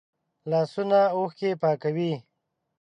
لاسونه 0.49 0.99
اوښکې 1.17 1.49
پاکوي 1.61 2.11